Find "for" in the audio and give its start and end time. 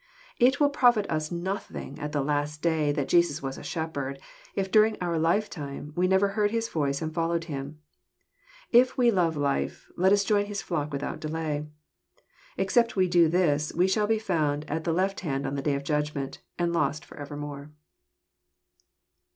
17.05-17.17